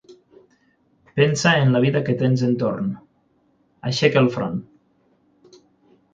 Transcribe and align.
Pensa 1.19 1.53
en 1.65 1.75
la 1.75 1.81
vida 1.83 2.01
que 2.07 2.15
tens 2.21 2.45
entorn: 2.47 2.89
aixeca 3.93 4.27
el 4.27 4.33
front. 4.39 4.59